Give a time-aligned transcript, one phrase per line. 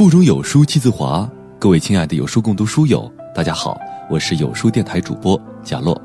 [0.00, 6.00] 腹中有书气自华，各位亲爱的有书共读书友，大家好，我是有书电台主播贾洛。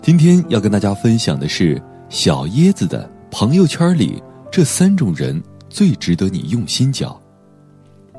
[0.00, 1.78] 今天要跟大家分享的是
[2.08, 7.14] 小椰子的朋友圈里这三种人最值得你用心交。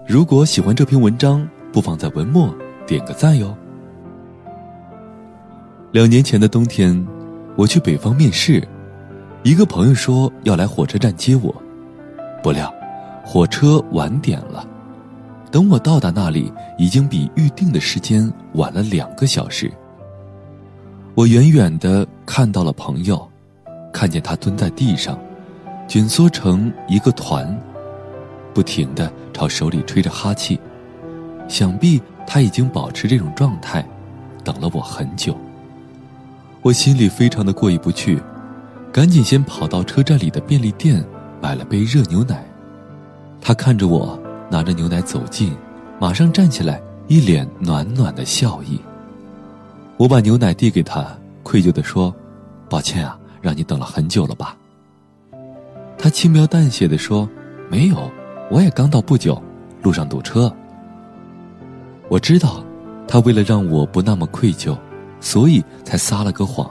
[0.08, 3.58] 如果喜欢这篇文章，不妨在文末点个赞哟。
[5.92, 7.04] 两年前的冬天，
[7.56, 8.64] 我去北方面试，
[9.42, 11.52] 一个朋友说要来火车站接我，
[12.44, 12.72] 不料
[13.26, 14.64] 火车晚点了。
[15.52, 19.72] 等我到达那里，已经比预定的时间晚了两个小时。
[21.16, 23.28] 我远远的看到了朋友，
[23.92, 25.20] 看见他蹲在地上，
[25.88, 27.60] 蜷缩成一个团，
[28.54, 30.60] 不停的朝手里吹着哈气，
[31.48, 33.84] 想必他已经保持这种状态，
[34.44, 35.36] 等了我很久。
[36.62, 38.22] 我心里非常的过意不去，
[38.94, 41.04] 赶紧先跑到车站里的便利店
[41.42, 42.46] 买了杯热牛奶。
[43.42, 44.18] 他看着我。
[44.50, 45.56] 拿着牛奶走近，
[46.00, 48.80] 马上站起来，一脸暖暖的笑意。
[49.98, 51.06] 我把牛奶递给他，
[51.44, 52.14] 愧疚地说
[52.70, 54.56] ：“抱歉啊，让你等了很久了吧？”
[55.98, 57.30] 他轻描淡写地说
[57.70, 58.10] ：“没有，
[58.50, 59.42] 我也刚到不久，
[59.84, 60.52] 路上堵车。”
[62.10, 62.64] 我知道，
[63.08, 64.76] 他为了让我不那么愧疚，
[65.20, 66.70] 所以才撒了个谎。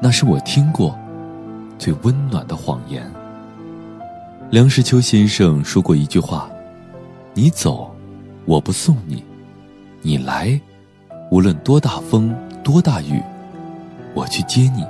[0.00, 0.96] 那是我听过
[1.78, 3.10] 最温暖的谎言。
[4.48, 6.48] 梁实秋先生说过一句话
[7.34, 7.92] ：“你走，
[8.44, 9.16] 我不送你；
[10.02, 10.58] 你来，
[11.32, 13.20] 无论多大风多大雨，
[14.14, 14.84] 我去接你。”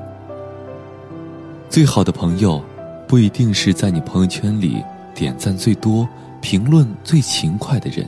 [1.71, 2.63] 最好的朋友，
[3.09, 4.85] 不一定是在你朋友圈里
[5.15, 6.07] 点赞最多、
[6.43, 8.07] 评论最勤快的人，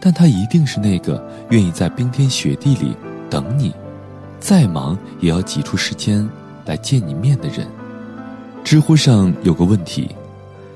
[0.00, 2.96] 但他一定是那个愿意在冰天雪地里
[3.30, 3.72] 等你，
[4.40, 6.28] 再忙也要挤出时间
[6.66, 7.68] 来见你面的人。
[8.64, 10.10] 知乎上有个问题。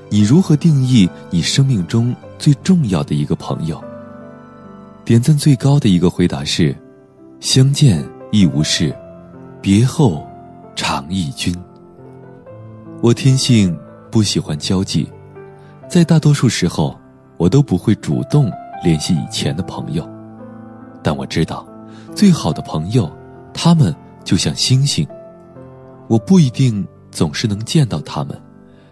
[0.09, 3.83] 你如何定义你生命中最重要的一个朋友？
[5.03, 6.75] 点赞最高的一个回答是：
[7.39, 8.95] 相见亦无事，
[9.61, 10.25] 别后
[10.75, 11.55] 常忆君。
[13.01, 13.77] 我天性
[14.11, 15.07] 不喜欢交际，
[15.89, 16.97] 在大多数时候，
[17.37, 18.51] 我都不会主动
[18.83, 20.07] 联系以前的朋友。
[21.03, 21.67] 但我知道，
[22.15, 23.11] 最好的朋友，
[23.53, 23.93] 他们
[24.23, 25.07] 就像星星，
[26.07, 28.39] 我不一定总是能见到他们，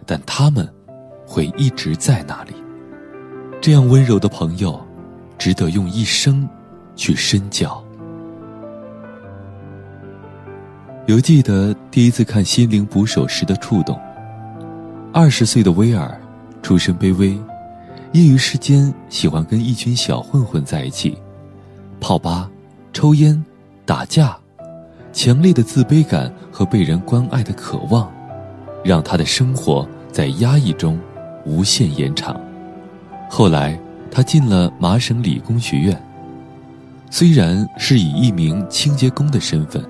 [0.04, 0.68] 但他们。
[1.26, 2.52] 会一直在那里。
[3.60, 4.80] 这样温柔的朋友，
[5.38, 6.48] 值得用一生
[6.94, 7.82] 去深交。
[11.06, 13.98] 犹记得第一次看《心灵捕手》时的触动。
[15.12, 16.20] 二十岁的威尔，
[16.62, 17.38] 出身卑微，
[18.12, 21.16] 业余时间喜欢跟一群小混混在一起，
[22.00, 22.50] 泡吧、
[22.92, 23.44] 抽烟、
[23.84, 24.36] 打架，
[25.12, 28.10] 强烈的自卑感和被人关爱的渴望，
[28.82, 30.98] 让他的生活在压抑中。
[31.44, 32.38] 无限延长。
[33.28, 33.78] 后来，
[34.10, 36.00] 他进了麻省理工学院。
[37.10, 39.84] 虽然是以一名清洁工的身份，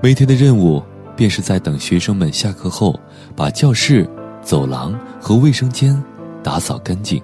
[0.00, 0.82] 每天的任务
[1.16, 2.98] 便是在等学生们下课后，
[3.34, 4.08] 把教室、
[4.42, 6.00] 走廊和卫生间
[6.42, 7.20] 打扫干净。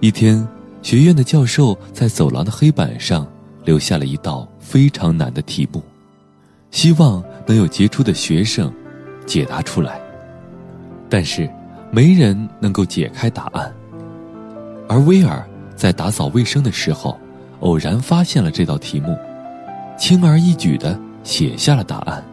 [0.00, 0.46] 一天，
[0.82, 3.26] 学院的教授在走廊的黑板上
[3.64, 5.82] 留下了一道非常难的题目，
[6.70, 8.72] 希望能有杰出的学生
[9.26, 10.00] 解答出来。
[11.08, 11.48] 但是。
[11.92, 13.72] 没人能够解开答案，
[14.88, 17.18] 而威尔在打扫卫生的时候，
[17.60, 19.18] 偶然发现了这道题目，
[19.98, 22.24] 轻而易举地写下了答案。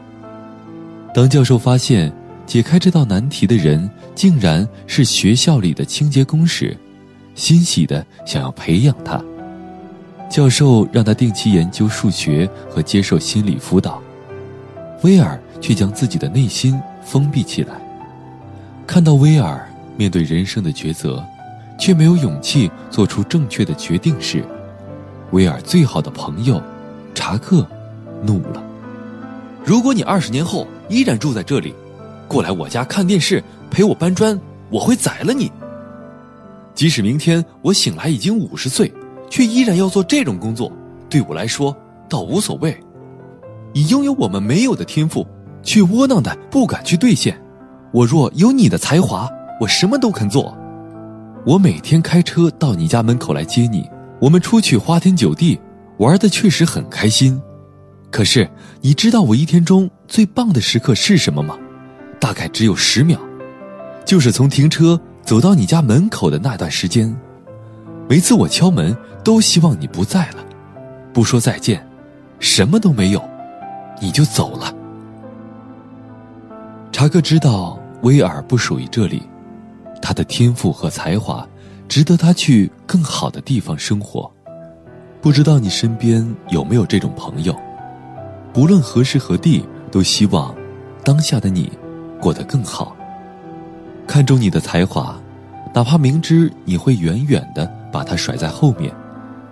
[1.12, 2.13] 当教授发现
[2.46, 6.78] 解开这道难题的人竟然是学校里的清洁工时，
[7.34, 9.19] 欣喜地想要培养他。
[10.29, 14.00] 教授让他定期研究数学和接受心理辅导，
[15.01, 17.86] 威尔却将自己的内心封闭起来。
[18.87, 21.21] 看到威尔面对人生的抉择，
[21.77, 24.43] 却没有勇气做出正确的决定时，
[25.31, 26.63] 威尔最好的朋友
[27.13, 27.67] 查克
[28.23, 28.63] 怒了
[29.66, 31.75] ：“如果你二十年后依然住在这里，
[32.29, 34.39] 过来我家看电视陪我搬砖，
[34.69, 35.51] 我会宰了你。
[36.73, 38.91] 即使明天我醒来已经五十岁，
[39.29, 40.72] 却依然要做这种工作，
[41.09, 41.75] 对我来说
[42.07, 42.75] 倒无所谓。
[43.73, 45.28] 你拥有我们没有的天赋，
[45.61, 47.37] 却窝囊的不敢去兑现。”
[47.91, 49.29] 我若有你的才华，
[49.61, 50.55] 我什么都肯做。
[51.45, 53.89] 我每天开车到你家门口来接你，
[54.19, 55.59] 我们出去花天酒地，
[55.97, 57.41] 玩的确实很开心。
[58.11, 58.49] 可是
[58.81, 61.57] 你知道我一天中最棒的时刻是什么吗？
[62.19, 63.19] 大概只有十秒，
[64.05, 67.16] 就是从停车走到你家门口的那段时间。
[68.09, 70.45] 每次我敲门，都希望你不在了，
[71.13, 71.85] 不说再见，
[72.40, 73.23] 什么都没有，
[74.01, 74.73] 你就走了。
[76.97, 79.22] 查克知道威尔不属于这里，
[80.02, 81.47] 他的天赋和才华
[81.88, 84.32] 值得他去更好的地方生活。
[85.22, 87.55] 不知道你身边有没有这种朋友？
[88.52, 90.55] 不论何时何地，都希望
[91.03, 91.72] 当下的你
[92.20, 92.97] 过得更好。
[94.08, 95.22] 看重你的才华，
[95.76, 98.91] 哪怕明知你会远远的把他甩在后面，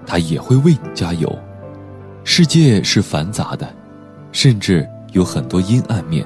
[0.04, 1.32] 他也会为你加油。
[2.24, 3.72] 世界是繁杂的，
[4.32, 6.26] 甚至有很多阴暗面。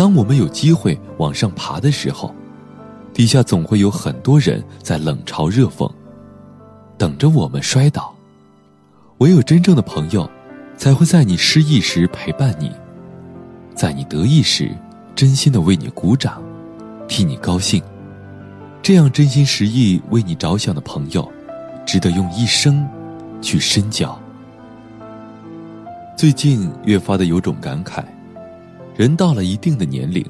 [0.00, 2.34] 当我们有机会往上爬的时候，
[3.12, 5.92] 底下总会有很多人在冷嘲热讽，
[6.96, 8.14] 等着我们摔倒。
[9.18, 10.26] 唯有真正的朋友，
[10.74, 12.72] 才会在你失意时陪伴你，
[13.74, 14.70] 在你得意时，
[15.14, 16.42] 真心的为你鼓掌，
[17.06, 17.82] 替你高兴。
[18.80, 21.30] 这样真心实意为你着想的朋友，
[21.84, 22.88] 值得用一生
[23.42, 24.18] 去深交。
[26.16, 28.02] 最近越发的有种感慨，
[29.00, 30.22] 人到了一定的年龄，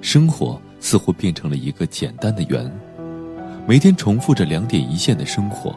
[0.00, 2.72] 生活似乎变成了一个简单的圆，
[3.66, 5.74] 每天重复着两点一线的生活，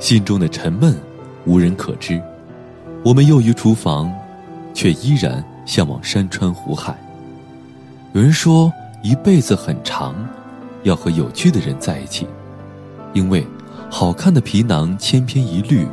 [0.00, 0.96] 心中的沉闷。
[1.46, 2.20] 无人可知，
[3.04, 4.12] 我们囿于厨房，
[4.74, 6.98] 却依然向往山川湖海。
[8.14, 8.72] 有人说，
[9.04, 10.12] 一辈子很长，
[10.82, 12.26] 要和有趣的人在一起，
[13.12, 13.46] 因为
[13.88, 15.86] 好看的皮囊千篇一律，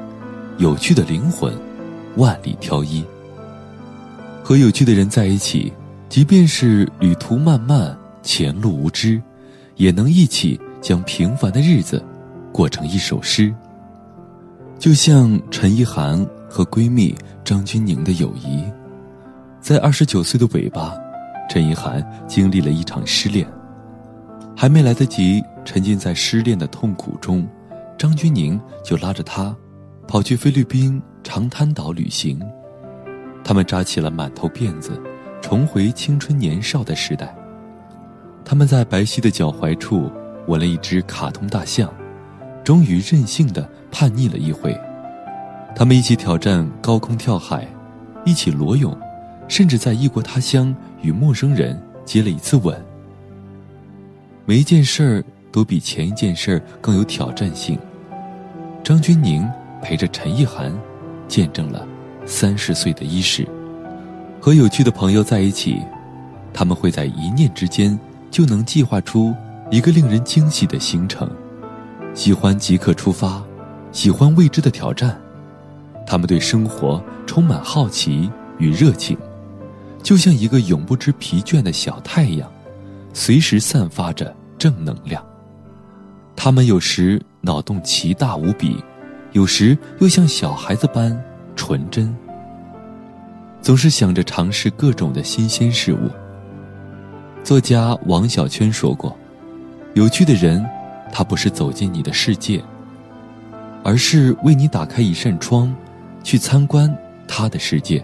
[0.57, 1.53] 有趣的灵魂
[2.15, 3.05] 万里挑一。
[4.51, 5.71] 和有趣的人在一起，
[6.09, 9.21] 即便是旅途漫漫，前路无知，
[9.77, 12.03] 也能一起将平凡的日子
[12.51, 13.55] 过成一首诗。
[14.77, 17.15] 就像陈意涵和闺蜜
[17.45, 18.61] 张钧甯的友谊，
[19.61, 20.95] 在二十九岁的尾巴，
[21.49, 23.47] 陈意涵经历了一场失恋，
[24.53, 27.47] 还没来得及沉浸在失恋的痛苦中，
[27.97, 29.55] 张钧甯就拉着她，
[30.09, 32.37] 跑去菲律宾长滩岛旅行。
[33.43, 34.91] 他们扎起了满头辫子，
[35.41, 37.35] 重回青春年少的时代。
[38.43, 40.11] 他们在白皙的脚踝处
[40.47, 41.91] 纹了一只卡通大象。
[42.63, 44.79] 终于任性的叛逆了一回，
[45.75, 47.67] 他们一起挑战高空跳海，
[48.23, 48.95] 一起裸泳，
[49.47, 52.79] 甚至在异国他乡与陌生人接了一次吻。
[54.45, 57.79] 每一件事儿都比前一件事儿更有挑战性。
[58.83, 59.43] 张钧甯
[59.81, 60.71] 陪着陈意涵，
[61.27, 61.85] 见证了
[62.25, 63.47] 三十岁的伊始。
[64.39, 65.79] 和有趣的朋友在一起，
[66.53, 67.97] 他们会在一念之间
[68.31, 69.33] 就能计划出
[69.69, 71.29] 一个令人惊喜的行程。
[72.13, 73.41] 喜欢即刻出发，
[73.91, 75.19] 喜欢未知的挑战，
[76.05, 79.17] 他们对生活充满好奇与热情，
[80.01, 82.51] 就像一个永不知疲倦的小太阳，
[83.13, 85.23] 随时散发着正能量。
[86.35, 88.83] 他们有时脑洞奇大无比，
[89.33, 91.17] 有时又像小孩子般
[91.61, 92.11] 纯真，
[93.61, 96.09] 总是想着尝试各种的新鲜事物。
[97.43, 99.15] 作家王小圈说过
[99.93, 100.65] ：“有趣的人。”
[101.13, 102.63] 他不是走进你的世界，
[103.83, 105.71] 而是为你打开一扇窗，
[106.23, 106.91] 去参观
[107.27, 108.03] 他的世界。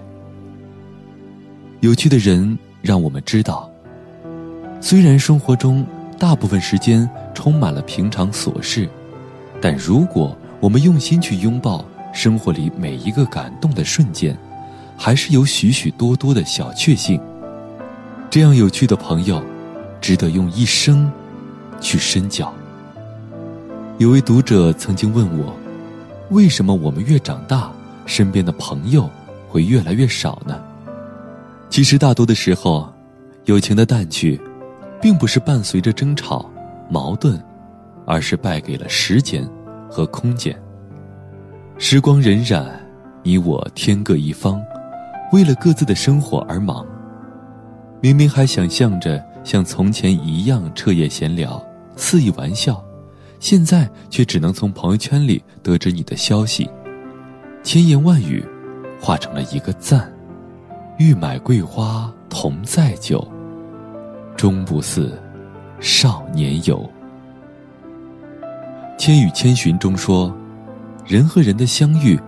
[1.80, 3.68] 有趣的人让我们知道，
[4.80, 5.84] 虽然生活中
[6.20, 8.88] 大部分时间充满了平常琐事，
[9.60, 11.84] 但如果我们用心去拥抱
[12.18, 14.36] 生活里每一个感动的瞬间，
[14.98, 17.22] 还是有许许多多的小确幸。
[18.28, 19.40] 这样有趣的朋友，
[20.02, 21.12] 值得用一生
[21.80, 22.52] 去深交。
[24.00, 25.56] 有位读者曾经问我
[26.32, 27.72] ：“为什么我们越长大，
[28.08, 29.08] 身边的朋友
[29.48, 30.60] 会越来越少呢？”
[31.70, 32.92] 其实，大多的时候，
[33.46, 34.42] 友情的淡去，
[35.00, 36.50] 并不是伴随着争吵、
[36.90, 37.40] 矛盾，
[38.08, 39.48] 而是败给了时间
[39.88, 40.60] 和空间。
[41.80, 42.66] 时光荏苒，
[43.22, 44.60] 你我天各一方，
[45.32, 46.84] 为了各自的生活而忙。
[48.02, 51.64] 明明还想象着像从前一样彻夜闲聊、
[51.96, 52.84] 肆意玩笑。
[53.40, 56.68] 现在却只能从朋友圈里得知你的消息，
[57.62, 58.44] 千言万语
[59.00, 60.12] 化成了一个赞。
[60.98, 63.26] 欲买桂花同载酒，
[64.36, 65.16] 终不似
[65.80, 66.80] 少年游。
[68.98, 70.36] 《千与千寻》中说，
[71.08, 72.20] 人和人的相遇，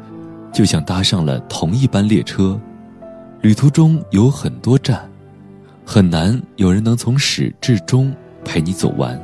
[0.53, 2.57] 就像搭上了同一班列车，
[3.41, 5.05] 旅途中有很多站，
[5.85, 8.09] 很难有人能从始至终
[8.45, 9.19] 陪你走完。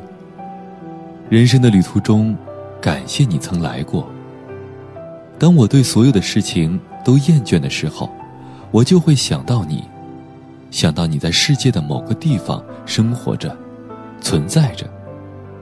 [1.29, 2.35] 人生的旅途中，
[2.81, 4.11] 感谢你曾来过。
[5.39, 8.09] 当我对所有的事情都厌倦的时候，
[8.71, 9.85] 我就会想到你，
[10.69, 13.57] 想到你在世界的某个地方生活着、
[14.19, 14.85] 存在着，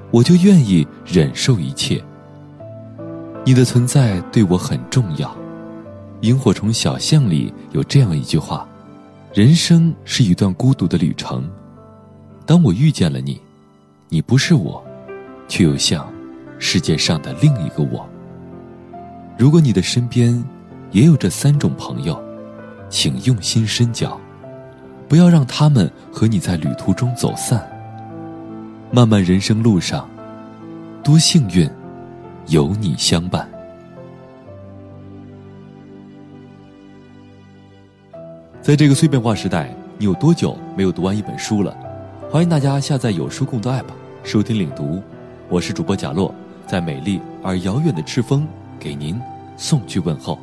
[0.09, 2.03] 我就愿意忍受一切。
[3.45, 5.35] 你的存在对我很重要。
[6.21, 8.67] 萤火虫小巷里有这样一句话
[9.33, 11.43] ：“人生是一段孤独的旅程。”
[12.45, 13.39] 当我遇见了你，
[14.09, 14.83] 你不是我。
[15.49, 16.11] 却又像
[16.57, 18.07] 世界上的另一个我。
[19.37, 20.41] 如果你的身边
[20.91, 22.19] 也有这三种朋友，
[22.89, 24.19] 请用心深交，
[25.07, 27.69] 不要让他们和你在旅途中走散。
[28.89, 30.09] 漫漫人生路上，
[31.03, 31.69] 多幸运，
[32.47, 33.49] 有你相伴。
[38.61, 41.75] 在这个碎片化时代，你有多久没有读完一本书了？
[42.29, 43.85] 欢迎大家下载有书共读 App，
[44.23, 45.01] 收听领读。
[45.49, 46.33] 我是主播贾洛，
[46.67, 48.47] 在美丽而遥远的赤峰
[48.79, 49.21] 给您
[49.55, 50.37] 送去问候。